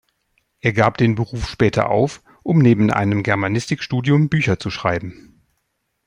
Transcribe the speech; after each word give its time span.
Er 0.61 0.73
gab 0.73 0.97
den 0.97 1.13
Beruf 1.13 1.47
später 1.47 1.89
auf, 1.91 2.23
um 2.41 2.57
neben 2.57 2.89
einem 2.89 3.21
Germanistikstudium 3.21 4.29
Bücher 4.29 4.57
zu 4.57 4.71
schreiben. 4.71 5.43